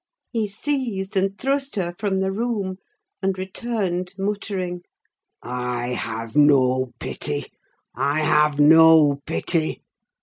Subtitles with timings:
[0.31, 2.77] He seized, and thrust her from the room;
[3.21, 7.45] and returned muttering—"I have no pity!
[7.93, 9.83] I have no pity!